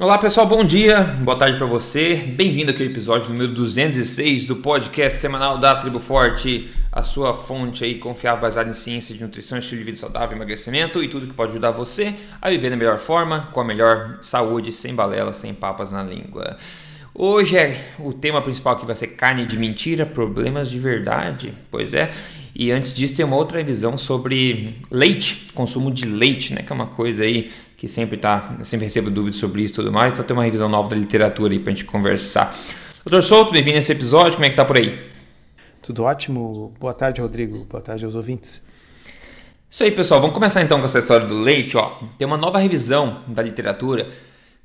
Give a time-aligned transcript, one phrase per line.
[0.00, 2.14] Olá pessoal, bom dia, boa tarde para você.
[2.14, 7.82] Bem-vindo aqui ao episódio número 206 do podcast semanal da Tribo Forte, a sua fonte
[7.82, 11.34] aí confiável baseada em ciência de nutrição, estilo de vida saudável, emagrecimento e tudo que
[11.34, 15.52] pode ajudar você a viver da melhor forma, com a melhor saúde, sem balela, sem
[15.52, 16.56] papas na língua.
[17.12, 21.52] Hoje é o tema principal que vai ser carne de mentira, problemas de verdade.
[21.72, 22.10] Pois é.
[22.54, 26.74] E antes disso tem uma outra visão sobre leite, consumo de leite, né, que é
[26.74, 30.24] uma coisa aí que sempre tá, sempre recebo dúvidas sobre isso e tudo mais, só
[30.24, 32.58] tem uma revisão nova da literatura aí pra gente conversar.
[33.04, 34.98] Doutor Souto, bem-vindo a esse episódio, como é que tá por aí?
[35.80, 36.74] Tudo ótimo.
[36.80, 37.64] Boa tarde, Rodrigo.
[37.66, 38.60] Boa tarde aos ouvintes.
[39.70, 40.20] Isso aí, pessoal.
[40.20, 41.76] Vamos começar então com essa história do leite.
[41.76, 42.00] Ó.
[42.18, 44.08] Tem uma nova revisão da literatura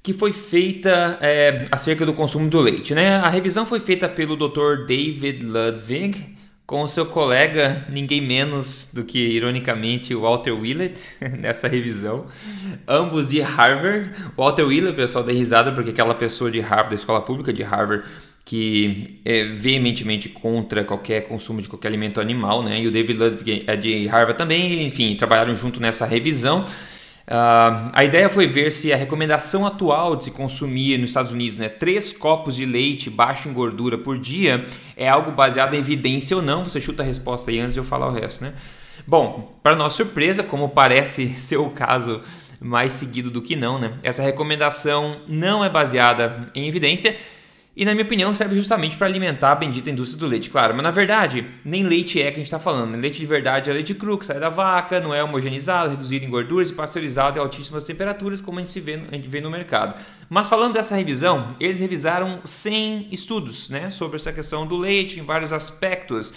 [0.01, 2.95] que foi feita é, acerca do consumo do leite.
[2.95, 3.17] Né?
[3.17, 4.87] A revisão foi feita pelo Dr.
[4.87, 6.35] David Ludwig,
[6.65, 11.03] com o seu colega, ninguém menos do que, ironicamente, Walter Willett,
[11.37, 12.25] nessa revisão.
[12.87, 14.11] Ambos de Harvard.
[14.37, 18.05] Walter Willett, pessoal, dei risada porque aquela pessoa de Harvard, da escola pública de Harvard,
[18.45, 22.81] que é veementemente contra qualquer consumo de qualquer alimento animal, né?
[22.81, 26.65] E o David Ludwig é de Harvard também, enfim, trabalharam junto nessa revisão.
[27.25, 31.57] Uh, a ideia foi ver se a recomendação atual de se consumir nos Estados Unidos,
[31.57, 34.65] né, três copos de leite baixo em gordura por dia,
[34.97, 36.65] é algo baseado em evidência ou não.
[36.65, 38.53] Você chuta a resposta aí antes de eu falar o resto, né?
[39.07, 42.21] Bom, para nossa surpresa, como parece ser o caso
[42.59, 43.93] mais seguido do que não, né?
[44.03, 47.15] Essa recomendação não é baseada em evidência
[47.75, 50.75] e, na minha opinião, serve justamente para alimentar a bendita indústria do leite, claro.
[50.75, 52.95] Mas, na verdade, nem leite é que a gente está falando.
[52.95, 56.29] Leite de verdade é leite cru, que sai da vaca, não é homogeneizado, reduzido em
[56.29, 59.99] gorduras e pasteurizado em altíssimas temperaturas, como a gente, vê, a gente vê no mercado.
[60.29, 65.23] Mas, falando dessa revisão, eles revisaram 100 estudos né, sobre essa questão do leite em
[65.23, 66.31] vários aspectos.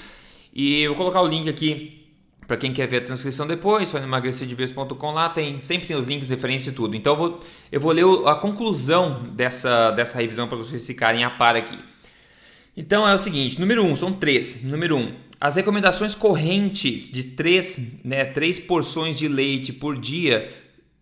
[0.54, 2.05] E eu vou colocar o link aqui
[2.46, 6.30] para quem quer ver a transcrição depois, só emagrecerdeves.com lá tem, sempre tem os links,
[6.30, 6.94] referência e tudo.
[6.94, 7.40] Então eu vou,
[7.72, 11.78] eu vou ler a conclusão dessa, dessa revisão para vocês ficarem a par aqui.
[12.76, 14.62] Então é o seguinte, número 1, um, são três.
[14.62, 20.48] Número 1, um, as recomendações correntes de três, né, três porções de leite por dia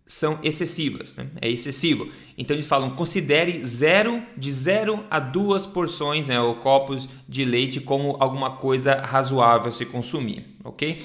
[0.06, 1.28] são excessivas, né?
[1.40, 2.10] é excessivo.
[2.36, 7.80] Então eles falam, considere zero, de 0 a duas porções né, ou copos de leite
[7.80, 11.02] como alguma coisa razoável a se consumir, ok?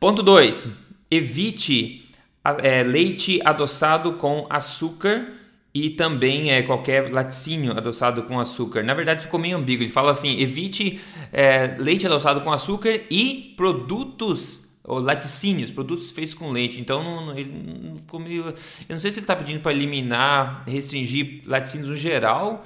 [0.00, 0.68] Ponto 2.
[1.10, 2.08] Evite
[2.44, 5.26] é, leite adoçado com açúcar
[5.74, 8.82] e também é, qualquer laticínio adoçado com açúcar.
[8.82, 9.82] Na verdade, ficou meio ambíguo.
[9.82, 11.00] Ele fala assim: evite
[11.32, 16.80] é, leite adoçado com açúcar e produtos ou laticínios, produtos feitos com leite.
[16.80, 17.98] Então, não, não, ele não.
[18.28, 18.54] Eu
[18.88, 22.64] não sei se ele está pedindo para eliminar, restringir laticínios no geral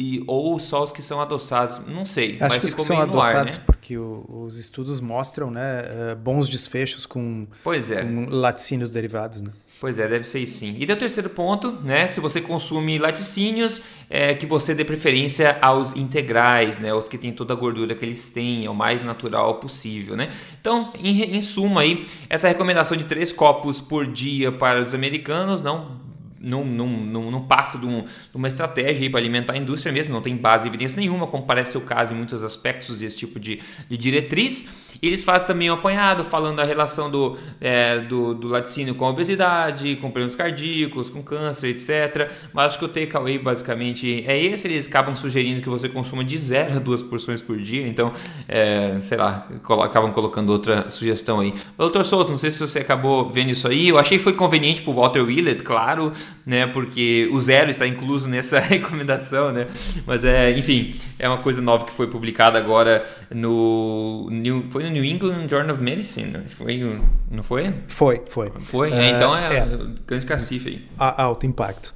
[0.00, 2.38] e, ou só os que são adoçados, não sei.
[2.40, 3.64] Acho que os que são adoçados, ar, né?
[3.66, 8.02] porque o, os estudos mostram né, uh, bons desfechos com, pois é.
[8.02, 9.42] com laticínios derivados.
[9.42, 9.52] Né?
[9.78, 10.74] Pois é, deve ser sim.
[10.78, 12.06] E o terceiro ponto, né?
[12.06, 16.94] Se você consome laticínios, é que você dê preferência aos integrais, né?
[16.94, 20.30] Os que têm toda a gordura que eles têm, é o mais natural possível, né?
[20.58, 25.60] Então, em, em suma aí, essa recomendação de três copos por dia para os americanos
[25.60, 26.09] não
[26.40, 30.14] não, não, não, não passa de, um, de uma estratégia para alimentar a indústria mesmo,
[30.14, 33.38] não tem base evidência nenhuma, como parece ser o caso em muitos aspectos desse tipo
[33.38, 34.70] de, de diretriz.
[35.02, 39.04] E eles fazem também um apanhado falando da relação do, é, do, do laticínio com
[39.04, 42.30] a obesidade, com problemas cardíacos, com câncer, etc.
[42.52, 44.66] Mas acho que o takeaway basicamente é esse.
[44.66, 47.86] Eles acabam sugerindo que você consuma de zero a duas porções por dia.
[47.86, 48.12] Então,
[48.48, 49.46] é, sei lá,
[49.82, 51.54] acabam colocando outra sugestão aí.
[51.78, 53.88] Doutor Souto, não sei se você acabou vendo isso aí.
[53.88, 56.12] Eu achei que foi conveniente para o Walter Willett, claro,
[56.44, 56.66] né?
[56.66, 59.66] Porque o zero está incluso nessa recomendação, né?
[60.06, 64.90] Mas é, enfim, é uma coisa nova que foi publicada agora no New, foi no
[64.90, 66.98] New England Journal of Medicine, foi,
[67.30, 67.74] não foi?
[67.88, 68.52] Foi, foi.
[68.60, 70.84] Foi, é, então é, é grande cacife aí.
[70.98, 71.94] Alto impacto.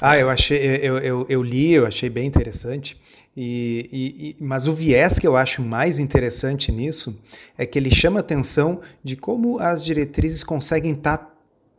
[0.00, 2.96] Ah, eu achei, eu, eu, eu li, eu achei bem interessante.
[3.36, 7.18] E, e, e, mas o viés que eu acho mais interessante nisso
[7.58, 11.34] é que ele chama atenção de como as diretrizes conseguem estar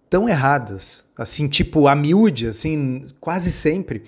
[0.10, 4.04] tão erradas, assim, tipo a miúde, assim, quase sempre.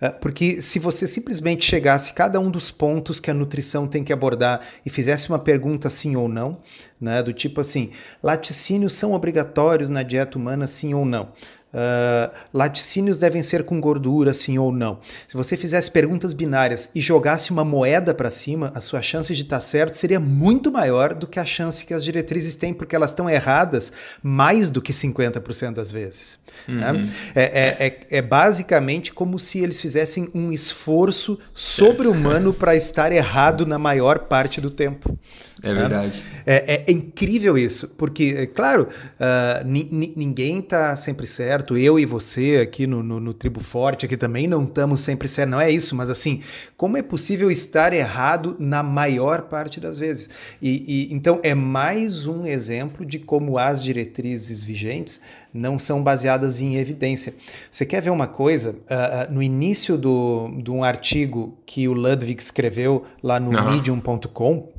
[0.00, 4.12] Ah, porque se você simplesmente chegasse cada um dos pontos que a nutrição tem que
[4.12, 6.58] abordar e fizesse uma pergunta sim ou não,
[7.00, 7.90] né, do tipo assim,
[8.20, 11.28] laticínios são obrigatórios na dieta humana sim ou não?
[11.72, 15.00] Uh, laticínios devem ser com gordura, sim ou não?
[15.26, 19.42] Se você fizesse perguntas binárias e jogasse uma moeda para cima, a sua chance de
[19.42, 22.94] estar tá certo seria muito maior do que a chance que as diretrizes têm, porque
[22.94, 23.90] elas estão erradas
[24.22, 26.38] mais do que 50% das vezes.
[26.68, 26.74] Uhum.
[26.76, 27.10] Né?
[27.34, 33.66] É, é, é, é, basicamente como se eles fizessem um esforço sobre-humano para estar errado
[33.66, 35.18] na maior parte do tempo.
[35.62, 36.22] É verdade.
[36.44, 41.76] É, é, incrível isso, porque, é claro, uh, ninguém está sempre certo.
[41.76, 45.52] Eu e você aqui no, no, no, Tribo Forte aqui também não estamos sempre certos.
[45.52, 46.42] Não é isso, mas assim,
[46.76, 50.28] como é possível estar errado na maior parte das vezes?
[50.60, 55.20] E, e então é mais um exemplo de como as diretrizes vigentes
[55.54, 57.34] não são baseadas em evidência.
[57.70, 58.70] Você quer ver uma coisa?
[58.70, 63.70] Uh, no início do, de um artigo que o Ludwig escreveu lá no uhum.
[63.70, 64.71] medium.com,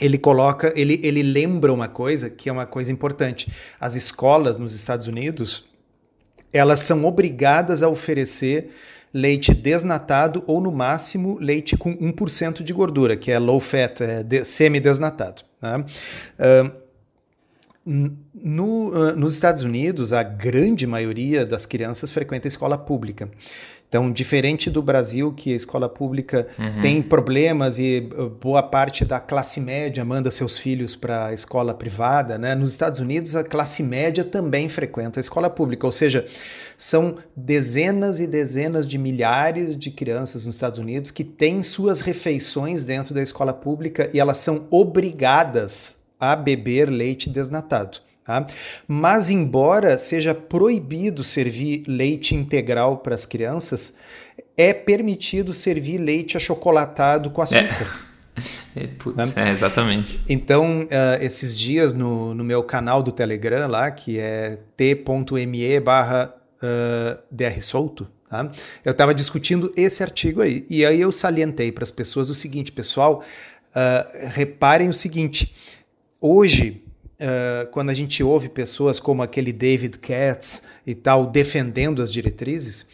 [0.00, 3.52] ele coloca, ele, ele lembra uma coisa que é uma coisa importante.
[3.80, 5.64] As escolas nos Estados Unidos,
[6.52, 8.70] elas são obrigadas a oferecer
[9.12, 14.22] leite desnatado ou, no máximo, leite com 1% de gordura, que é low fat, é
[14.22, 15.42] de, semi-desnatado.
[15.60, 15.84] Né?
[16.38, 16.82] Uh,
[18.32, 23.28] no, uh, nos Estados Unidos, a grande maioria das crianças frequenta escola pública.
[23.92, 26.80] Então, diferente do Brasil, que a escola pública uhum.
[26.80, 31.74] tem problemas e uh, boa parte da classe média manda seus filhos para a escola
[31.74, 32.54] privada, né?
[32.54, 36.24] nos Estados Unidos a classe média também frequenta a escola pública, ou seja,
[36.74, 42.86] são dezenas e dezenas de milhares de crianças nos Estados Unidos que têm suas refeições
[42.86, 47.98] dentro da escola pública e elas são obrigadas a beber leite desnatado.
[48.24, 48.46] Tá?
[48.86, 53.94] Mas, embora seja proibido servir leite integral para as crianças,
[54.56, 58.08] é permitido servir leite achocolatado com açúcar.
[58.08, 58.12] É.
[58.74, 59.30] É, putz, né?
[59.36, 60.18] é, exatamente.
[60.26, 66.34] Então, uh, esses dias no, no meu canal do Telegram lá, que é t.me barra
[66.56, 68.50] uh, drsolto, tá?
[68.82, 70.64] eu estava discutindo esse artigo aí.
[70.70, 73.22] E aí eu salientei para as pessoas o seguinte, pessoal,
[73.76, 75.54] uh, reparem o seguinte,
[76.18, 76.81] hoje
[77.22, 82.86] uh, quando a gente ouve pessoas como aquele David Katz e tal defendendo as diretrizes,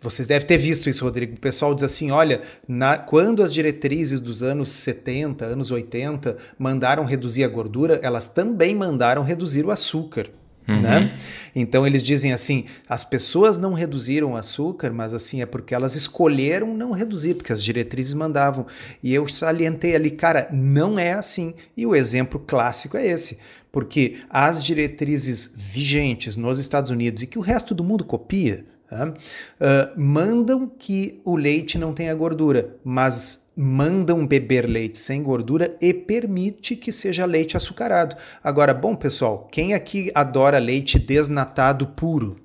[0.00, 1.34] vocês devem ter visto isso, Rodrigo.
[1.34, 7.04] O pessoal diz assim: olha, na, quando as diretrizes dos anos 70, anos 80 mandaram
[7.04, 10.30] reduzir a gordura, elas também mandaram reduzir o açúcar.
[10.70, 10.80] Uhum.
[10.80, 11.18] Né?
[11.54, 15.96] Então eles dizem assim: as pessoas não reduziram o açúcar, mas assim é porque elas
[15.96, 18.66] escolheram não reduzir, porque as diretrizes mandavam.
[19.02, 21.54] E eu salientei ali, cara, não é assim.
[21.76, 23.38] E o exemplo clássico é esse
[23.72, 30.00] porque as diretrizes vigentes nos Estados Unidos e que o resto do mundo copia, uh,
[30.00, 36.74] mandam que o leite não tenha gordura, mas mandam beber leite sem gordura e permite
[36.74, 38.16] que seja leite açucarado.
[38.42, 42.38] Agora, bom pessoal, quem aqui adora leite desnatado puro?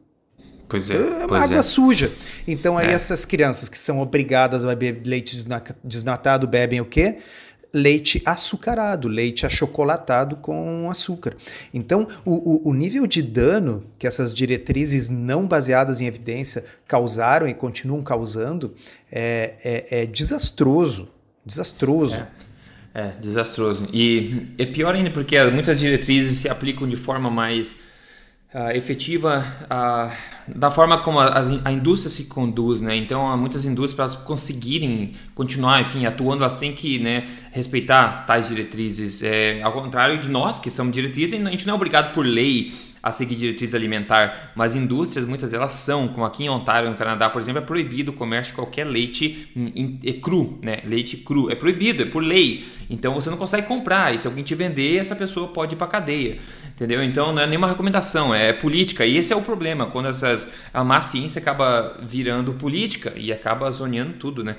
[0.67, 0.95] Pois é.
[0.95, 1.63] é pois água é.
[1.63, 2.11] suja.
[2.45, 2.91] Então aí é.
[2.91, 5.37] essas crianças que são obrigadas a beber leite
[5.81, 7.19] desnatado bebem o quê?
[7.75, 11.35] Leite açucarado, leite achocolatado com açúcar.
[11.73, 17.49] Então, o, o, o, nível de dano que essas diretrizes não baseadas em evidência causaram
[17.49, 18.73] e continuam causando
[19.11, 21.09] é, é, é desastroso.
[21.45, 22.15] Desastroso.
[22.15, 22.27] É.
[22.97, 23.89] É, desastroso.
[23.91, 27.81] E é pior ainda porque muitas diretrizes se aplicam de forma mais
[28.55, 30.11] uh, efetiva uh,
[30.47, 32.95] da forma como a, a, indústria se conduz, né?
[32.95, 38.47] Então, há muitas indústrias para conseguirem continuar, enfim, atuando, elas têm que né, respeitar tais
[38.47, 39.21] diretrizes.
[39.21, 42.73] É, ao contrário de nós, que somos diretrizes, a gente não é obrigado por lei
[43.05, 47.29] a seguir diretriz alimentar, mas indústrias, muitas delas são, como aqui em Ontário, no Canadá,
[47.29, 49.47] por exemplo, é proibido o comércio de qualquer leite
[50.03, 50.79] é cru, né?
[50.83, 52.65] Leite cru, é proibido, é por lei.
[52.89, 55.85] Então você não consegue comprar, e se alguém te vender, essa pessoa pode ir para
[55.85, 56.39] cadeia,
[56.75, 57.01] entendeu?
[57.03, 60.83] Então não é nenhuma recomendação, é política, e esse é o problema, quando essas, a
[60.83, 64.57] má ciência acaba virando política e acaba zoneando tudo, né?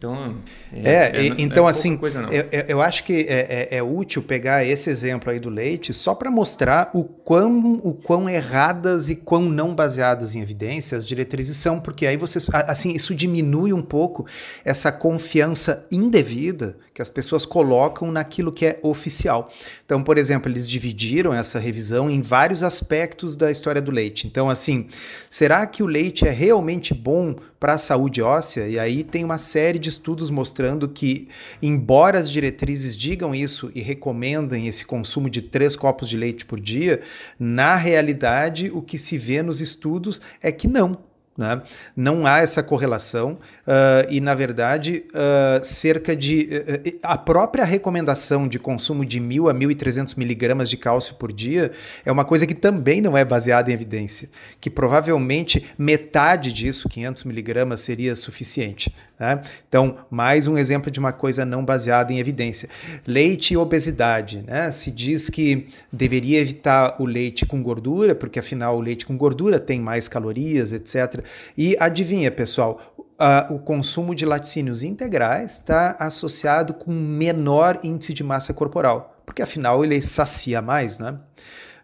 [0.00, 0.36] Então,
[0.72, 2.00] é, é, é então é assim,
[2.30, 6.14] eu, eu, acho que é, é, é, útil pegar esse exemplo aí do leite só
[6.14, 11.58] para mostrar o quão, o quão erradas e quão não baseadas em evidência as diretrizes
[11.58, 14.24] são, porque aí vocês, assim, isso diminui um pouco
[14.64, 19.52] essa confiança indevida que as pessoas colocam naquilo que é oficial.
[19.90, 24.24] Então, por exemplo, eles dividiram essa revisão em vários aspectos da história do leite.
[24.24, 24.86] Então, assim,
[25.28, 28.68] será que o leite é realmente bom para a saúde óssea?
[28.68, 31.26] E aí tem uma série de estudos mostrando que,
[31.60, 36.60] embora as diretrizes digam isso e recomendem esse consumo de três copos de leite por
[36.60, 37.00] dia,
[37.36, 41.09] na realidade o que se vê nos estudos é que não.
[41.40, 41.62] Né?
[41.96, 46.50] Não há essa correlação uh, e, na verdade, uh, cerca de.
[46.52, 51.70] Uh, a própria recomendação de consumo de 1.000 a 1.300 miligramas de cálcio por dia
[52.04, 54.28] é uma coisa que também não é baseada em evidência,
[54.60, 58.94] que provavelmente metade disso, 500 miligramas, seria suficiente.
[59.18, 59.40] Né?
[59.66, 62.68] Então, mais um exemplo de uma coisa não baseada em evidência.
[63.06, 64.42] Leite e obesidade.
[64.46, 64.70] Né?
[64.70, 69.58] Se diz que deveria evitar o leite com gordura, porque afinal o leite com gordura
[69.58, 71.22] tem mais calorias, etc.
[71.56, 78.24] E adivinha, pessoal, uh, o consumo de laticínios integrais está associado com menor índice de
[78.24, 81.18] massa corporal, porque afinal ele sacia mais, né?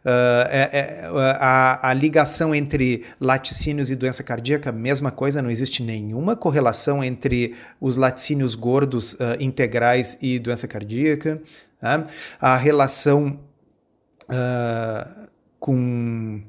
[0.07, 1.11] Uh, é, é,
[1.41, 7.57] a, a, ligação entre laticínios e doença cardíaca, mesma coisa, não existe nenhuma correlação entre
[7.81, 11.43] os laticínios gordos uh, integrais e doença cardíaca.
[11.81, 12.07] Tá?
[12.41, 13.41] A relação
[14.31, 16.41] uh, com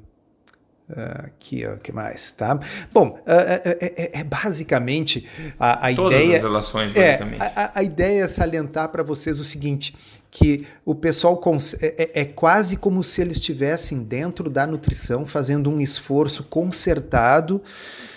[1.24, 2.58] aqui, o que mais, tá?
[2.92, 5.26] Bom, é, é, é, basicamente
[5.58, 6.36] a, a Todas ideia.
[6.36, 7.42] As relações, basicamente.
[7.42, 9.94] É, a, a ideia é salientar para vocês o seguinte:
[10.30, 11.40] que o pessoal
[11.80, 17.62] é, é, quase como se eles estivessem dentro da nutrição fazendo um esforço concertado,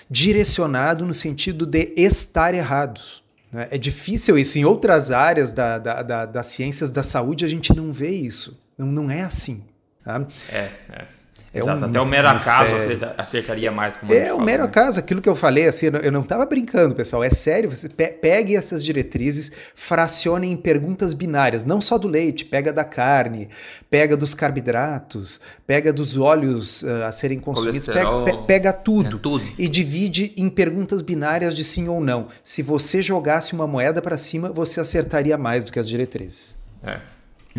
[0.10, 3.24] direcionado no sentido de estar errados.
[3.52, 3.68] Né?
[3.72, 4.58] É difícil isso.
[4.58, 8.60] Em outras áreas da, da, da, das ciências da saúde, a gente não vê isso.
[8.78, 9.64] Não, não é assim.
[10.04, 10.26] Tá?
[10.50, 11.21] É, é.
[11.54, 12.76] É Exato, um até o mero acaso
[13.18, 13.98] acertaria mais.
[13.98, 14.70] Como é, o mero né?
[14.70, 18.56] acaso, aquilo que eu falei, assim, eu não estava brincando, pessoal, é sério, você pegue
[18.56, 23.50] essas diretrizes, fracione em perguntas binárias, não só do leite, pega da carne,
[23.90, 29.20] pega dos carboidratos, pega dos óleos uh, a serem consumidos, pega, pe, pega tudo, é,
[29.20, 32.30] tudo, e divide em perguntas binárias de sim ou não.
[32.46, 36.58] Se você jogasse uma moeda para cima, você acertaria mais do que as diretrizes.
[36.82, 37.00] É,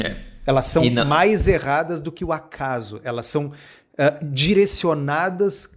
[0.02, 0.32] é.
[0.44, 3.00] Elas são mais erradas do que o acaso.
[3.04, 3.52] Elas são
[3.94, 5.68] uh, direcionadas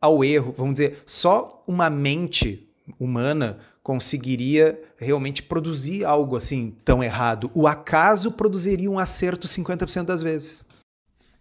[0.00, 0.54] ao erro.
[0.56, 2.68] Vamos dizer, só uma mente
[2.98, 7.50] humana conseguiria realmente produzir algo assim tão errado.
[7.54, 10.64] O acaso produziria um acerto 50% das vezes.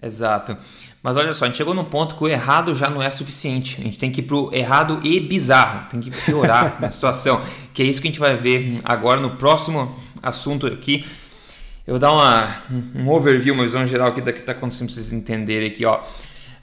[0.01, 0.55] Exato.
[1.01, 3.77] Mas olha só, a gente chegou num ponto que o errado já não é suficiente.
[3.79, 5.89] A gente tem que ir pro errado e bizarro.
[5.89, 7.41] Tem que piorar a situação.
[7.73, 11.05] Que é isso que a gente vai ver agora no próximo assunto aqui
[11.87, 12.63] eu vou dar uma,
[12.95, 15.85] um overview, uma visão geral aqui do que está acontecendo para vocês entenderem aqui.
[15.85, 16.01] Ó.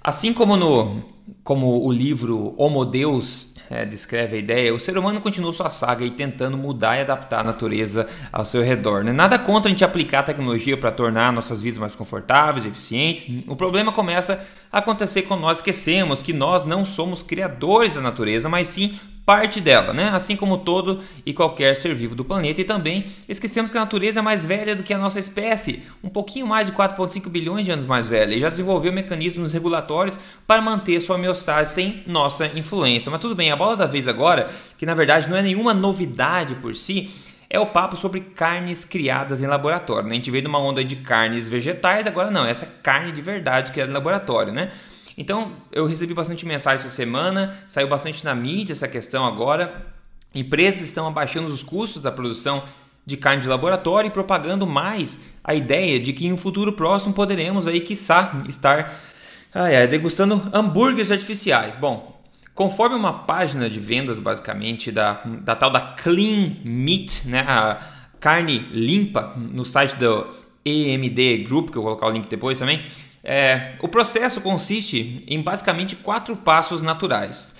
[0.00, 1.00] Assim como, no,
[1.44, 6.04] como o livro Homo Deus é, descreve a ideia, o ser humano continua sua saga
[6.04, 9.04] e tentando mudar e adaptar a natureza ao seu redor.
[9.04, 9.12] Né?
[9.12, 13.44] Nada contra a gente aplicar a tecnologia para tornar nossas vidas mais confortáveis, eficientes.
[13.46, 18.48] O problema começa a acontecer quando nós esquecemos que nós não somos criadores da natureza,
[18.48, 20.10] mas sim parte dela, né?
[20.12, 22.60] assim como todo e qualquer ser vivo do planeta.
[22.60, 26.08] E também esquecemos que a natureza é mais velha do que a nossa espécie, um
[26.08, 30.60] pouquinho mais de 4,5 bilhões de anos mais velha, e já desenvolveu mecanismos regulatórios para
[30.60, 33.10] manter sua homeostase sem nossa influência.
[33.10, 36.56] Mas tudo bem, a bola da vez agora, que na verdade não é nenhuma novidade
[36.56, 37.10] por si,
[37.48, 40.08] é o papo sobre carnes criadas em laboratório.
[40.08, 40.12] Né?
[40.12, 43.90] A gente veio numa onda de carnes vegetais, agora não, essa carne de verdade criada
[43.90, 44.72] em laboratório, né?
[45.16, 49.86] Então, eu recebi bastante mensagem essa semana, saiu bastante na mídia essa questão agora.
[50.34, 52.62] Empresas estão abaixando os custos da produção
[53.04, 57.12] de carne de laboratório e propagando mais a ideia de que em um futuro próximo
[57.12, 58.92] poderemos aí, quiçá, estar
[59.54, 61.76] ai, ai, degustando hambúrgueres artificiais.
[61.76, 62.22] Bom,
[62.54, 67.80] conforme uma página de vendas, basicamente, da, da tal da Clean Meat, né, a
[68.20, 70.26] carne limpa, no site do
[70.64, 72.84] EMD Group, que eu vou colocar o link depois também,
[73.24, 77.54] é, o processo consiste em basicamente quatro passos naturais.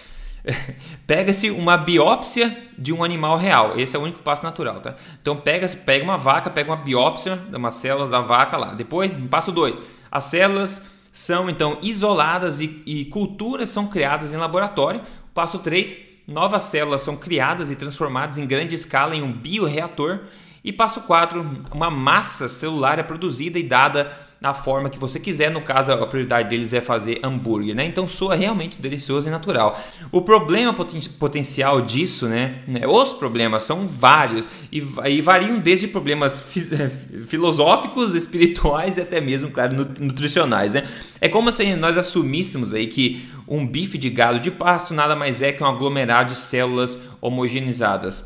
[1.06, 3.78] Pega-se uma biópsia de um animal real.
[3.78, 4.96] Esse é o único passo natural, tá?
[5.20, 8.74] Então pega, pega uma vaca, pega uma biópsia de umas células da vaca lá.
[8.74, 9.80] Depois, passo 2.
[10.10, 15.02] As células são então isoladas e, e culturas são criadas em laboratório.
[15.32, 15.94] Passo 3.
[16.26, 20.20] Novas células são criadas e transformadas em grande escala em um bioreator.
[20.64, 21.66] E passo 4.
[21.72, 25.50] Uma massa celular é produzida e dada na forma que você quiser.
[25.50, 27.86] No caso, a prioridade deles é fazer hambúrguer, né?
[27.86, 29.80] Então soa realmente delicioso e natural.
[30.10, 32.86] O problema poten potencial disso, né, né?
[32.86, 36.62] Os problemas são vários e, e variam desde problemas fi
[37.24, 40.88] filosóficos, espirituais e até mesmo, claro, nutricionais, né?
[41.20, 45.40] É como se nós assumíssemos aí que um bife de gado de pasto nada mais
[45.40, 48.24] é que um aglomerado de células homogeneizadas.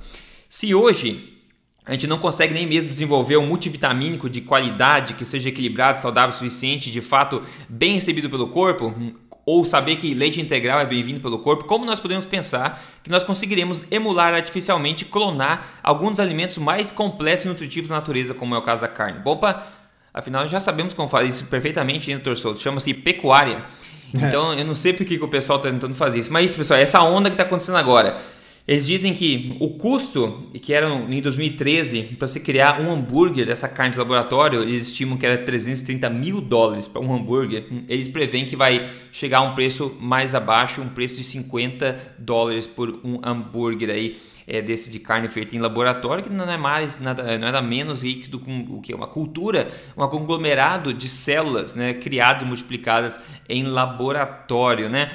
[0.49, 1.36] Se hoje
[1.87, 6.35] a gente não consegue nem mesmo desenvolver um multivitamínico de qualidade que seja equilibrado, saudável
[6.35, 8.93] o suficiente, de fato bem recebido pelo corpo,
[9.47, 13.23] ou saber que leite integral é bem-vindo pelo corpo, como nós podemos pensar que nós
[13.23, 18.63] conseguiremos emular artificialmente, clonar alguns alimentos mais complexos e nutritivos da natureza, como é o
[18.63, 19.21] caso da carne?
[19.25, 19.65] Opa,
[20.13, 22.59] afinal já sabemos como fazer isso perfeitamente, né, doutor Souto?
[22.59, 23.65] Chama-se pecuária.
[24.13, 24.27] É.
[24.27, 26.81] Então eu não sei por que o pessoal está tentando fazer isso, mas isso, pessoal,
[26.81, 28.17] essa onda que está acontecendo agora.
[28.67, 33.69] Eles dizem que o custo, que era em 2013, para se criar um hambúrguer dessa
[33.69, 37.65] carne de laboratório, eles estimam que era 330 mil dólares para um hambúrguer.
[37.89, 42.67] Eles preveem que vai chegar a um preço mais abaixo, um preço de 50 dólares
[42.67, 44.17] por um hambúrguer aí
[44.47, 47.61] é desse de carne feita em laboratório, que não é mais nada, não é nada
[47.61, 53.21] menos líquido com o que uma cultura, um conglomerado de células, né, criadas e multiplicadas
[53.49, 55.11] em laboratório, né?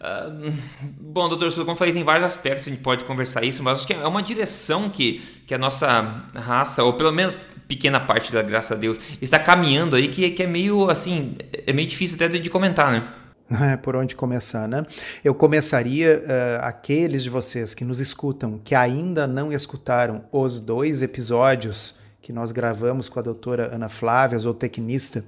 [0.00, 0.52] Uh,
[1.00, 3.86] bom, doutor como eu falei, tem vários aspectos, a gente pode conversar isso, mas acho
[3.86, 8.42] que é uma direção que, que a nossa raça, ou pelo menos pequena parte da
[8.42, 12.28] graça a Deus, está caminhando aí, que, que é meio assim, é meio difícil até
[12.28, 13.08] de comentar, né?
[13.48, 14.84] É, por onde começar, né?
[15.22, 21.00] Eu começaria uh, aqueles de vocês que nos escutam, que ainda não escutaram os dois
[21.00, 25.24] episódios que nós gravamos com a doutora Ana Flávia, zootecnista,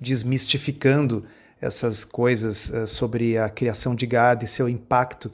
[0.00, 1.26] desmistificando
[1.60, 5.30] essas coisas uh, sobre a criação de gado e seu impacto.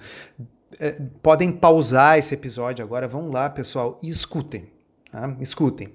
[0.73, 4.67] Uh, podem pausar esse episódio agora, vão lá, pessoal, e escutem.
[5.13, 5.37] Tá?
[5.39, 5.95] Escutem.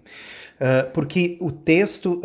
[0.60, 2.22] Uh, porque o texto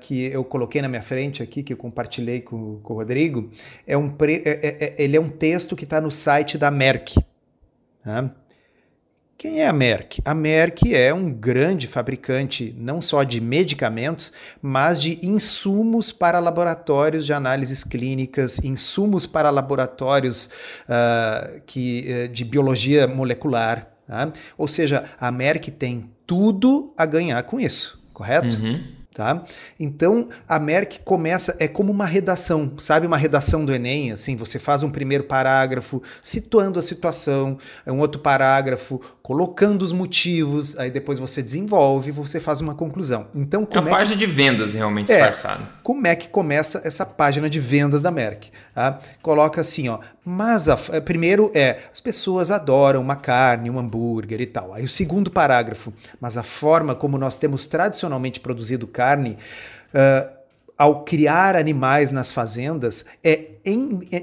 [0.00, 3.50] que eu coloquei na minha frente aqui, que eu compartilhei com, com o Rodrigo,
[3.86, 6.70] é um, pre, é, é, é ele é um texto que está no site da
[6.70, 7.16] Merck.
[8.04, 8.30] Tá?
[9.38, 10.22] Quem é a Merck?
[10.24, 14.32] A Merck é um grande fabricante não só de medicamentos,
[14.62, 20.46] mas de insumos para laboratórios de análises clínicas, insumos para laboratórios
[20.88, 23.90] uh, que, uh, de biologia molecular.
[24.06, 24.32] Tá?
[24.56, 28.56] Ou seja, a Merck tem tudo a ganhar com isso, correto?
[28.56, 28.82] Uhum.
[29.16, 29.42] Tá?
[29.80, 33.06] Então a Merck começa, é como uma redação, sabe?
[33.06, 37.56] Uma redação do Enem, assim, você faz um primeiro parágrafo situando a situação,
[37.86, 43.28] é um outro parágrafo colocando os motivos, aí depois você desenvolve, você faz uma conclusão.
[43.34, 44.26] Então, como é uma é página que...
[44.26, 45.66] de vendas realmente é, disfarçada.
[45.82, 48.50] Como é que começa essa página de vendas da Merck?
[48.74, 48.98] Tá?
[49.22, 54.42] Coloca assim, ó, mas a, é, primeiro é, as pessoas adoram uma carne, um hambúrguer
[54.42, 54.74] e tal.
[54.74, 59.38] Aí o segundo parágrafo, mas a forma como nós temos tradicionalmente produzido carne carne,
[59.94, 60.36] uh,
[60.76, 63.55] ao criar animais nas fazendas, é, é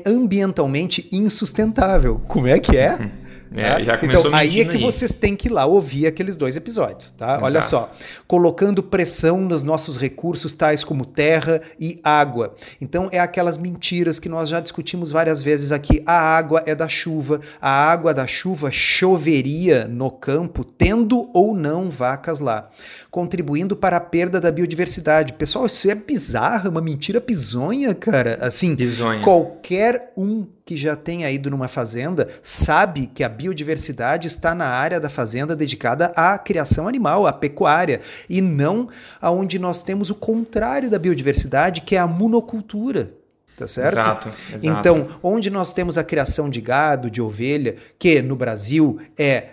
[0.05, 2.21] ambientalmente insustentável.
[2.27, 2.93] Como é que é?
[2.93, 3.23] Uhum.
[3.55, 3.99] É, tá?
[4.01, 4.81] então, aí é que aí.
[4.81, 7.33] vocês têm que ir lá ouvir aqueles dois episódios, tá?
[7.33, 7.45] Exato.
[7.45, 7.91] Olha só.
[8.27, 12.55] Colocando pressão nos nossos recursos, tais como terra e água.
[12.81, 16.01] Então, é aquelas mentiras que nós já discutimos várias vezes aqui.
[16.05, 17.41] A água é da chuva.
[17.61, 22.69] A água da chuva choveria no campo, tendo ou não vacas lá,
[23.11, 25.33] contribuindo para a perda da biodiversidade.
[25.33, 28.39] Pessoal, isso é bizarro, é uma mentira bizonha, cara.
[28.41, 29.21] Assim, bizonha.
[29.33, 34.99] Qualquer um que já tenha ido numa fazenda sabe que a biodiversidade está na área
[34.99, 38.87] da fazenda dedicada à criação animal, à pecuária, e não
[39.19, 43.11] aonde nós temos o contrário da biodiversidade, que é a monocultura.
[43.57, 43.93] Tá certo?
[43.93, 44.65] Exato, exato.
[44.67, 49.47] Então, onde nós temos a criação de gado, de ovelha, que no Brasil é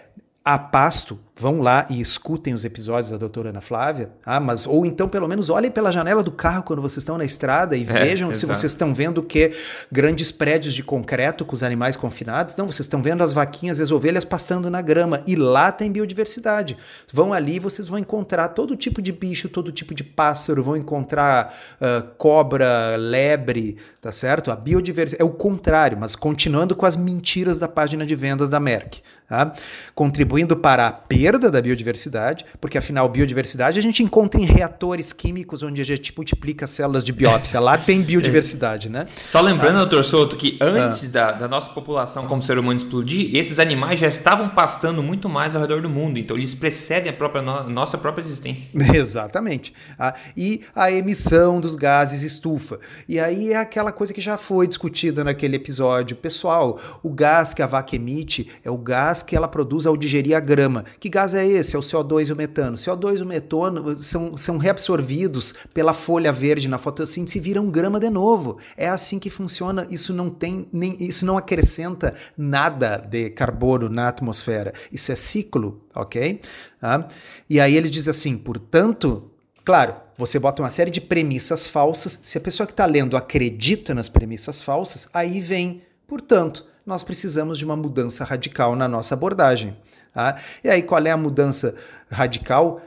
[0.45, 4.85] a pasto, vão lá e escutem os episódios da doutora Ana Flávia, ah, mas ou
[4.85, 7.85] então pelo menos olhem pela janela do carro quando vocês estão na estrada e é,
[7.87, 9.53] vejam se vocês estão vendo que
[9.91, 13.83] grandes prédios de concreto com os animais confinados, não, vocês estão vendo as vaquinhas e
[13.83, 16.77] as ovelhas pastando na grama e lá tem biodiversidade.
[17.13, 20.77] Vão ali e vocês vão encontrar todo tipo de bicho, todo tipo de pássaro, vão
[20.77, 24.51] encontrar uh, cobra, lebre, tá certo?
[24.51, 28.61] A biodiversidade é o contrário, mas continuando com as mentiras da página de vendas da
[28.61, 29.55] Merck, tá?
[29.95, 35.13] Contribuindo para a perda perda da biodiversidade, porque afinal, biodiversidade a gente encontra em reatores
[35.13, 37.61] químicos onde a gente multiplica células de biópsia.
[37.61, 39.07] Lá tem biodiversidade, né?
[39.25, 39.85] Só lembrando, ah.
[39.85, 41.09] doutor Souto, que antes ah.
[41.13, 45.55] da, da, nossa população como ser humano explodir, esses animais já estavam pastando muito mais
[45.55, 48.69] ao redor do mundo, então eles precedem a própria no, nossa própria existência.
[48.93, 49.73] Exatamente.
[49.97, 52.81] Ah, e a emissão dos gases estufa.
[53.09, 56.17] E aí é aquela coisa que já foi discutida naquele episódio.
[56.17, 60.37] Pessoal, o gás que a vaca emite é o gás que ela produz ao digerir
[60.37, 60.85] a grama.
[60.99, 61.77] Que gás gás é esse?
[61.77, 62.77] É o CO2 e o metano.
[62.77, 68.01] CO2 e o metano são, são reabsorvidos pela folha verde na fotossíntese e viram grama
[68.01, 68.59] de novo.
[68.77, 69.87] É assim que funciona.
[69.91, 74.73] Isso não tem nem isso não acrescenta nada de carbono na atmosfera.
[74.91, 76.41] Isso é ciclo, ok?
[76.81, 77.07] Ah,
[77.49, 79.31] e aí ele diz assim, portanto,
[79.65, 82.19] claro, você bota uma série de premissas falsas.
[82.23, 87.59] Se a pessoa que está lendo acredita nas premissas falsas, aí vem, portanto, nós precisamos
[87.59, 89.77] de uma mudança radical na nossa abordagem.
[90.13, 90.37] Tá?
[90.63, 91.75] E aí, qual é a mudança
[92.11, 92.81] radical?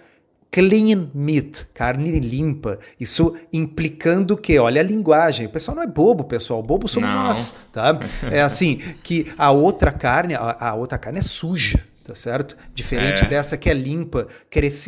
[0.51, 2.77] Clean meat, carne limpa.
[2.99, 7.23] Isso implicando que, olha a linguagem, o pessoal não é bobo, pessoal, bobo somos não.
[7.23, 7.97] nós, tá?
[8.31, 12.57] É assim, que a outra carne, a, a outra carne é suja tá certo?
[12.75, 13.27] Diferente é.
[13.27, 14.27] dessa que é limpa,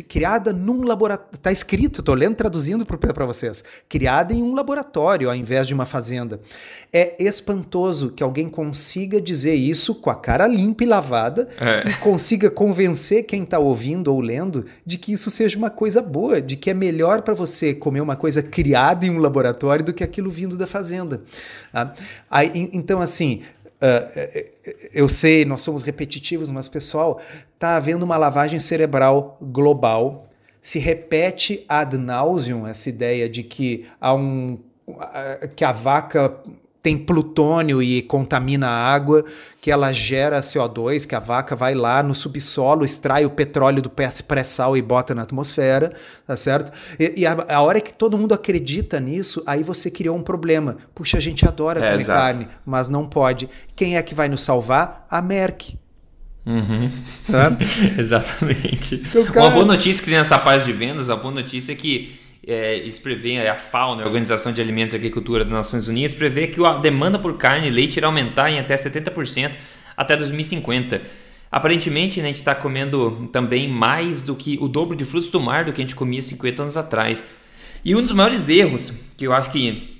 [0.08, 1.38] criada num laboratório.
[1.40, 3.64] Tá escrito, tô lendo, traduzindo para vocês.
[3.88, 6.40] Criada em um laboratório ao invés de uma fazenda.
[6.92, 11.88] É espantoso que alguém consiga dizer isso com a cara limpa e lavada é.
[11.88, 16.40] e consiga convencer quem está ouvindo ou lendo de que isso seja uma coisa boa,
[16.40, 20.04] de que é melhor para você comer uma coisa criada em um laboratório do que
[20.04, 21.22] aquilo vindo da fazenda.
[21.72, 21.94] Ah,
[22.30, 23.40] aí, então, assim,
[23.76, 24.50] Uh,
[24.92, 27.20] eu sei, nós somos repetitivos, mas pessoal,
[27.54, 30.24] está havendo uma lavagem cerebral global.
[30.60, 34.58] Se repete ad nauseum essa ideia de que há um
[35.54, 36.40] que a vaca
[36.86, 39.24] tem plutônio e contamina a água,
[39.60, 43.90] que ela gera CO2, que a vaca vai lá no subsolo, extrai o petróleo do
[43.90, 45.92] pré-sal e bota na atmosfera,
[46.24, 46.70] tá certo?
[46.96, 50.76] E, e a, a, hora que todo mundo acredita nisso, aí você criou um problema.
[50.94, 52.20] Puxa, a gente adora é, comer exato.
[52.20, 53.50] carne, mas não pode.
[53.74, 55.08] Quem é que vai nos salvar?
[55.10, 55.76] A Merck.
[56.46, 56.88] Uhum.
[57.98, 59.02] Exatamente.
[59.08, 61.74] Então, cara, Uma boa notícia que tem nessa parte de vendas, a boa notícia é
[61.74, 62.16] que
[62.46, 66.46] é, eles preveem, a FAO, a Organização de Alimentos e Agricultura das Nações Unidas, prevê
[66.46, 69.56] que a demanda por carne e leite irá aumentar em até 70%
[69.96, 71.02] até 2050.
[71.50, 75.40] Aparentemente, né, a gente está comendo também mais do que o dobro de frutos do
[75.40, 77.24] mar do que a gente comia 50 anos atrás.
[77.84, 79.96] E um dos maiores erros que eu acho que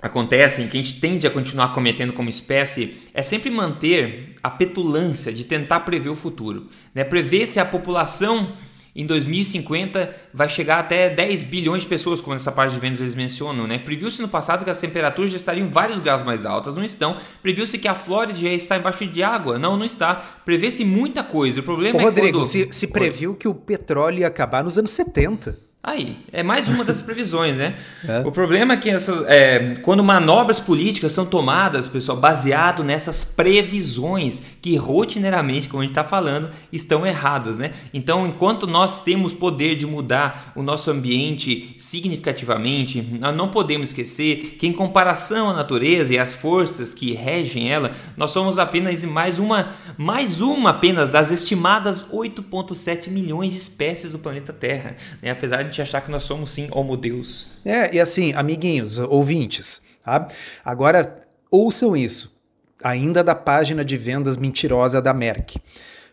[0.00, 5.32] acontecem, que a gente tende a continuar cometendo como espécie, é sempre manter a petulância
[5.32, 6.68] de tentar prever o futuro.
[6.94, 7.02] Né?
[7.02, 8.52] Prever se a população
[8.94, 13.14] em 2050 vai chegar até 10 bilhões de pessoas, como nessa parte de vendas eles
[13.14, 13.78] mencionam, né?
[13.78, 17.16] Previu-se no passado que as temperaturas já estariam vários graus mais altas, não estão.
[17.42, 20.14] Previu-se que a Flórida já está embaixo de água, não, não está.
[20.44, 21.60] Prevê-se muita coisa.
[21.60, 22.46] O problema Ô, é Rodrigo, quando...
[22.46, 25.68] se, se previu que o petróleo ia acabar nos anos 70.
[25.80, 27.74] Aí, é mais uma das previsões, né?
[28.06, 28.20] É.
[28.26, 34.42] O problema é que essas, é, quando manobras políticas são tomadas, pessoal, baseado nessas previsões
[34.60, 37.72] que rotineiramente, como a gente está falando, estão erradas, né?
[37.92, 44.56] Então, enquanto nós temos poder de mudar o nosso ambiente significativamente, nós não podemos esquecer
[44.58, 49.38] que, em comparação à natureza e às forças que regem ela, nós somos apenas mais
[49.38, 55.30] uma, mais uma apenas das estimadas 8,7 milhões de espécies do planeta Terra, né?
[55.30, 57.50] Apesar de gente achar que nós somos sim homo deus.
[57.64, 60.28] É, e assim, amiguinhos, ouvintes, tá?
[60.64, 62.37] Agora ouçam isso,
[62.82, 65.60] ainda da página de vendas mentirosa da Merck.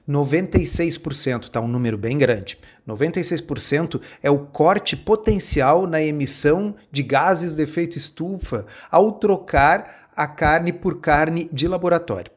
[0.07, 2.59] 96%, tá um número bem grande.
[2.87, 10.27] 96% é o corte potencial na emissão de gases de efeito estufa ao trocar a
[10.27, 12.31] carne por carne de laboratório.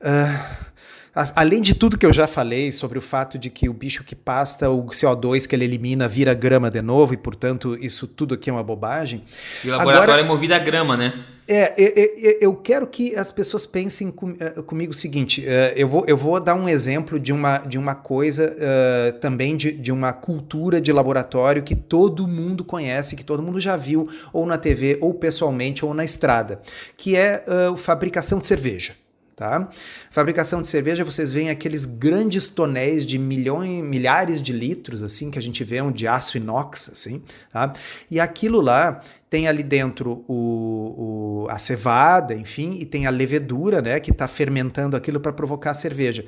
[0.00, 0.71] Uh,
[1.14, 4.14] Além de tudo que eu já falei sobre o fato de que o bicho que
[4.14, 8.48] pasta o CO2 que ele elimina vira grama de novo e, portanto, isso tudo aqui
[8.48, 9.22] é uma bobagem.
[9.62, 11.12] E o laboratório Agora, é movido a grama, né?
[11.46, 15.44] É, eu, eu quero que as pessoas pensem com, comigo o seguinte:
[15.76, 19.72] eu vou, eu vou dar um exemplo de uma, de uma coisa uh, também de,
[19.72, 24.46] de uma cultura de laboratório que todo mundo conhece, que todo mundo já viu, ou
[24.46, 26.62] na TV, ou pessoalmente, ou na estrada,
[26.96, 28.94] que é a uh, fabricação de cerveja.
[29.34, 29.68] Tá?
[30.10, 35.38] Fabricação de cerveja, vocês veem aqueles grandes tonéis de milhões, milhares de litros, assim, que
[35.38, 37.72] a gente vê um de aço inox, assim, tá?
[38.10, 43.80] E aquilo lá tem ali dentro o, o, a cevada, enfim, e tem a levedura,
[43.80, 46.24] né, que está fermentando aquilo para provocar a cerveja.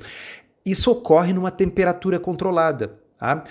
[0.65, 2.99] Isso ocorre numa temperatura controlada.
[3.17, 3.43] Tá?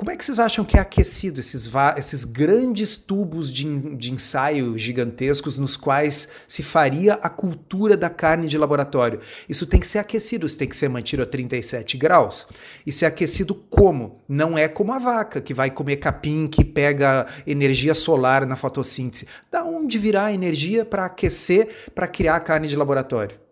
[0.00, 4.78] Como é que vocês acham que é aquecido esses, esses grandes tubos de, de ensaio
[4.78, 9.20] gigantescos nos quais se faria a cultura da carne de laboratório?
[9.46, 12.46] Isso tem que ser aquecido, isso tem que ser mantido a 37 graus.
[12.86, 14.22] Isso é aquecido como?
[14.26, 19.26] Não é como a vaca que vai comer capim que pega energia solar na fotossíntese.
[19.50, 23.49] Da onde virá a energia para aquecer, para criar a carne de laboratório?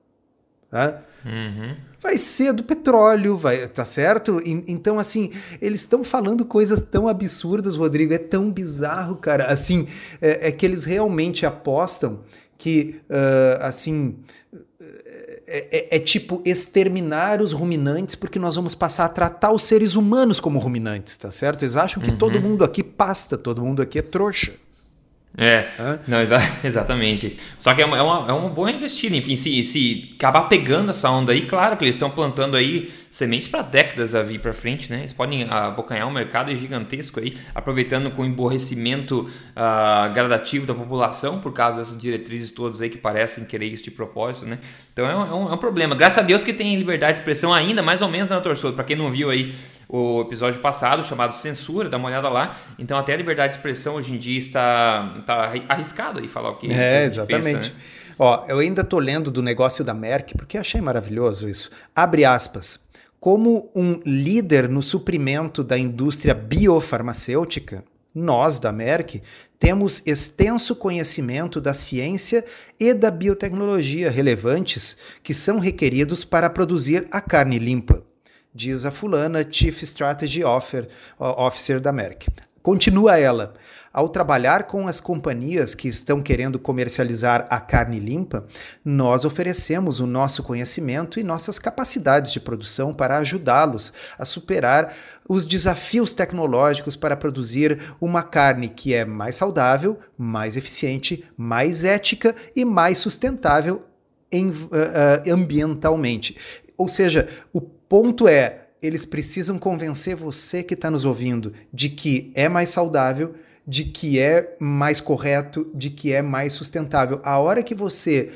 [0.70, 1.02] Tá?
[1.24, 4.40] Uhum vai ser do petróleo, vai, tá certo?
[4.44, 9.46] E, então, assim, eles estão falando coisas tão absurdas, Rodrigo, é tão bizarro, cara.
[9.46, 9.86] Assim,
[10.20, 12.20] é, é que eles realmente apostam
[12.56, 14.16] que, uh, assim,
[15.46, 19.94] é, é, é, tipo exterminar os ruminantes porque nós vamos passar a tratar os seres
[19.94, 21.62] humanos como ruminantes, tá certo?
[21.62, 22.18] Eles acham que uhum.
[22.18, 24.52] todo mundo aqui pasta, todo mundo aqui é trouxa.
[25.36, 25.68] É,
[26.08, 27.36] não, exa exatamente.
[27.58, 29.14] Só que é uma, é uma, é uma boa investida.
[29.14, 33.46] Enfim, se, se acabar pegando essa onda aí, claro que eles estão plantando aí sementes
[33.48, 35.00] para décadas a vir para frente, né?
[35.00, 41.40] Eles podem abocanhar um mercado gigantesco aí, aproveitando com o emborrecimento uh, gradativo da população,
[41.40, 44.58] por causa dessas diretrizes todas aí que parecem querer isso de propósito, né?
[44.92, 45.94] Então é um, é um, é problema.
[45.94, 48.74] Graças a Deus que tem liberdade de expressão ainda, mais ou menos, na né, Torçodo?
[48.74, 49.54] Para quem não viu aí
[49.88, 52.56] o episódio passado, chamado Censura, dá uma olhada lá.
[52.78, 56.56] Então até a liberdade de expressão hoje em dia está, está arriscado aí falar o
[56.56, 56.70] que.
[56.72, 57.70] É, exatamente.
[57.70, 57.80] Pensa, né?
[58.18, 61.70] Ó, eu ainda tô lendo do negócio da Merck, porque achei maravilhoso isso.
[61.94, 62.80] Abre aspas.
[63.20, 69.22] Como um líder no suprimento da indústria biofarmacêutica, nós da Merck
[69.58, 72.44] temos extenso conhecimento da ciência
[72.78, 78.02] e da biotecnologia relevantes que são requeridos para produzir a carne limpa,
[78.58, 82.26] diz a fulana Chief Strategy Officer da Merck.
[82.60, 83.54] continua ela.
[83.92, 88.46] Ao trabalhar com as companhias que estão querendo comercializar a carne limpa,
[88.84, 94.92] nós oferecemos o nosso conhecimento e nossas capacidades de produção para ajudá-los a superar
[95.28, 102.34] os desafios tecnológicos para produzir uma carne que é mais saudável, mais eficiente, mais ética
[102.54, 103.84] e mais sustentável
[104.30, 106.36] em, uh, uh, ambientalmente.
[106.76, 112.30] Ou seja, o ponto é eles precisam convencer você que está nos ouvindo de que
[112.34, 113.34] é mais saudável,
[113.66, 117.20] de que é mais correto, de que é mais sustentável.
[117.24, 118.30] A hora que você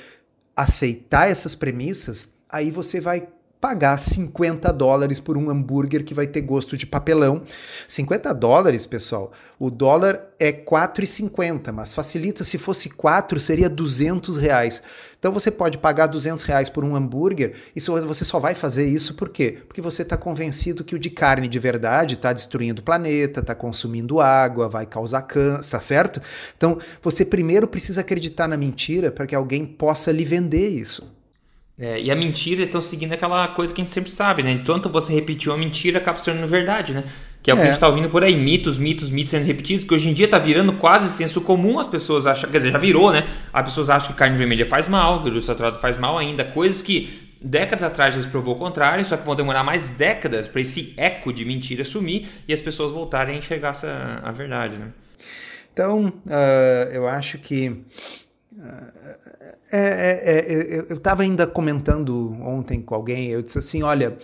[0.54, 3.28] aceitar essas premissas, aí você vai
[3.62, 7.42] pagar 50 dólares por um hambúrguer que vai ter gosto de papelão.
[7.86, 14.82] 50 dólares, pessoal, o dólar é 4,50, mas facilita, se fosse 4, seria 200 reais.
[15.16, 19.14] Então você pode pagar 200 reais por um hambúrguer e você só vai fazer isso
[19.14, 19.58] por quê?
[19.68, 23.54] Porque você está convencido que o de carne de verdade está destruindo o planeta, está
[23.54, 26.20] consumindo água, vai causar câncer, tá certo?
[26.56, 31.21] Então você primeiro precisa acreditar na mentira para que alguém possa lhe vender isso.
[31.82, 34.52] É, e a mentira estão seguindo aquela coisa que a gente sempre sabe, né?
[34.52, 37.02] Enquanto você repetiu a mentira, acaba se tornando verdade, né?
[37.42, 39.82] Que é o que a gente está ouvindo por aí, mitos, mitos, mitos sendo repetidos,
[39.82, 42.78] que hoje em dia está virando quase senso comum, as pessoas acham, quer dizer, já
[42.78, 43.26] virou, né?
[43.52, 46.80] As pessoas acham que carne vermelha faz mal, que o saturado faz mal ainda, coisas
[46.80, 50.60] que décadas atrás já se provou o contrário, só que vão demorar mais décadas para
[50.60, 54.86] esse eco de mentira sumir e as pessoas voltarem a enxergar essa, a verdade, né?
[55.72, 57.82] Então, uh, eu acho que
[59.72, 64.16] é, é, é, eu estava ainda comentando ontem com alguém, eu disse assim, olha,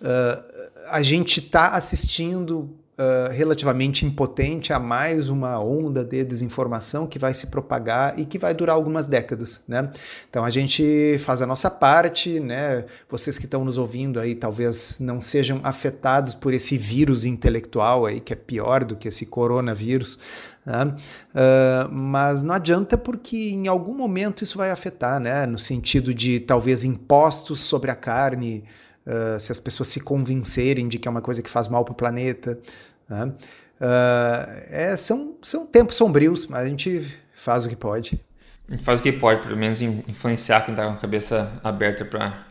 [0.00, 0.52] uh,
[0.88, 7.32] a gente está assistindo Uh, relativamente impotente a mais uma onda de desinformação que vai
[7.32, 9.90] se propagar e que vai durar algumas décadas, né?
[10.28, 12.84] Então a gente faz a nossa parte, né?
[13.08, 18.20] Vocês que estão nos ouvindo aí talvez não sejam afetados por esse vírus intelectual aí
[18.20, 20.18] que é pior do que esse coronavírus,
[20.64, 20.84] né?
[20.84, 25.44] Uh, mas não adianta porque em algum momento isso vai afetar, né?
[25.46, 28.64] No sentido de talvez impostos sobre a carne,
[29.06, 31.92] uh, se as pessoas se convencerem de que é uma coisa que faz mal para
[31.92, 32.58] o planeta.
[33.08, 33.24] Né?
[33.24, 38.20] Uh, é, são, são tempos sombrios, mas a gente faz o que pode.
[38.68, 42.04] A gente faz o que pode, pelo menos influenciar quem está com a cabeça aberta
[42.04, 42.46] para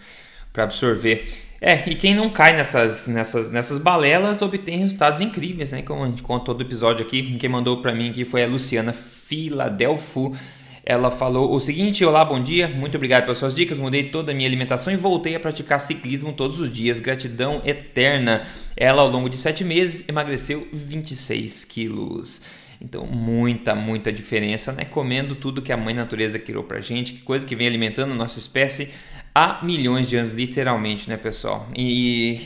[0.56, 1.30] absorver.
[1.64, 5.84] É, e quem não cai nessas, nessas, nessas balelas obtém resultados incríveis, né?
[5.84, 7.38] Como a gente conta todo episódio aqui.
[7.38, 10.36] Quem mandou para mim aqui foi a Luciana Filadelfo.
[10.84, 13.78] Ela falou o seguinte: Olá, bom dia, muito obrigado pelas suas dicas.
[13.78, 17.00] Mudei toda a minha alimentação e voltei a praticar ciclismo todos os dias.
[17.00, 18.42] Gratidão eterna.
[18.76, 22.42] Ela, ao longo de sete meses, emagreceu 26 quilos.
[22.82, 24.84] Então, muita, muita diferença, né?
[24.84, 28.16] Comendo tudo que a mãe natureza criou pra gente, que coisa que vem alimentando a
[28.16, 28.92] nossa espécie
[29.34, 31.68] há milhões de anos, literalmente, né, pessoal?
[31.76, 32.40] E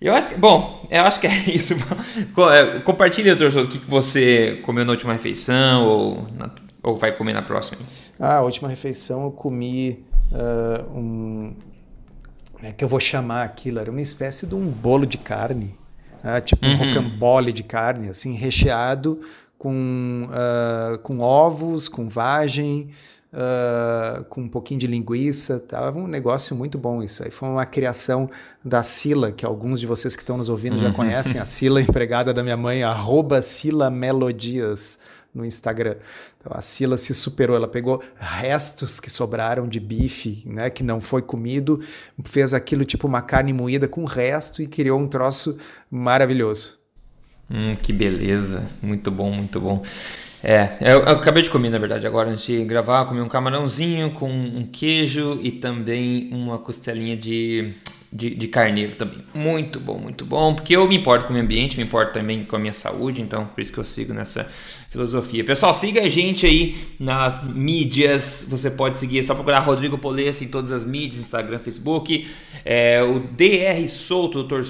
[0.00, 1.74] eu acho que, bom, eu acho que é isso.
[2.52, 6.50] É, compartilha, doutor, o que você comeu na última refeição ou, na,
[6.82, 7.80] ou vai comer na próxima?
[8.18, 11.54] Ah, a última refeição eu comi uh, um.
[12.62, 13.78] É que eu vou chamar aquilo?
[13.78, 15.74] Era uma espécie de um bolo de carne,
[16.24, 16.76] uh, tipo um uhum.
[16.76, 19.20] rocambole de carne, assim, recheado
[19.58, 22.90] com, uh, com ovos, com vagem,
[23.32, 25.58] uh, com um pouquinho de linguiça.
[25.58, 27.22] Tava um negócio muito bom isso.
[27.24, 28.30] Aí foi uma criação
[28.64, 30.92] da Sila, que alguns de vocês que estão nos ouvindo já uhum.
[30.92, 34.98] conhecem, a Sila, empregada da minha mãe, arroba Sila Melodias
[35.34, 35.96] no Instagram.
[36.40, 41.00] Então a Sila se superou, ela pegou restos que sobraram de bife, né, que não
[41.00, 41.80] foi comido,
[42.24, 45.58] fez aquilo tipo uma carne moída com resto e criou um troço
[45.90, 46.78] maravilhoso.
[47.50, 49.82] Hum, que beleza, muito bom, muito bom.
[50.42, 54.10] É, eu, eu, acabei de comer, na verdade, agora antes de gravar, comi um camarãozinho
[54.10, 57.74] com um queijo e também uma costelinha de
[58.12, 59.18] de, de, carneiro também.
[59.34, 62.44] Muito bom, muito bom, porque eu me importo com o meio ambiente, me importo também
[62.44, 64.48] com a minha saúde, então por isso que eu sigo nessa
[64.88, 65.44] filosofia.
[65.44, 70.44] Pessoal, siga a gente aí nas mídias, você pode seguir, é só procurar Rodrigo Polessa
[70.44, 72.26] em todas as mídias, Instagram, Facebook,
[72.64, 74.62] é, o DR Solto, Dr.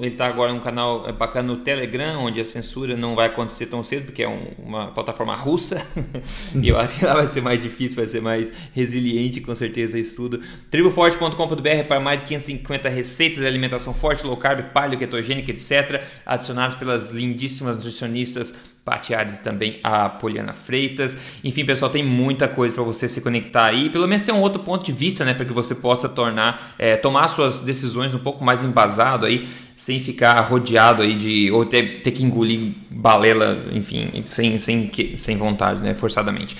[0.00, 3.66] Ele está agora no canal é, bacana no Telegram, onde a censura não vai acontecer
[3.66, 5.86] tão cedo, porque é um, uma plataforma russa,
[6.60, 9.98] e eu acho que lá vai ser mais difícil, vai ser mais resiliente, com certeza,
[9.98, 10.40] isso tudo.
[10.70, 16.02] Triboforte.com.br para mais de 550 50 receitas de alimentação forte, low carb, paleo, ketogênica, etc.,
[16.24, 21.16] adicionadas pelas lindíssimas nutricionistas E também a Poliana Freitas.
[21.44, 23.88] Enfim, pessoal, tem muita coisa para você se conectar aí.
[23.88, 26.96] Pelo menos tem um outro ponto de vista, né, para que você possa tornar, é,
[26.96, 32.02] tomar suas decisões um pouco mais embasado aí, sem ficar rodeado aí de ou ter,
[32.02, 36.56] ter que engolir balela, enfim, sem, sem, sem vontade, né, forçadamente.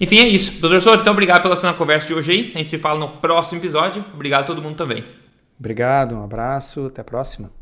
[0.00, 0.60] Enfim, é isso.
[0.60, 2.52] Doutor Souto, então obrigado pela sua conversa de hoje aí.
[2.54, 4.04] A gente se fala no próximo episódio.
[4.14, 5.04] Obrigado a todo mundo também.
[5.58, 7.54] Obrigado, um abraço, até a próxima.